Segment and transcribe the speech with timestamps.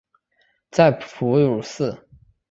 [0.71, 1.99] 在哺乳室内